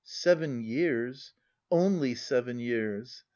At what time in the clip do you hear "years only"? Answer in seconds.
0.61-2.15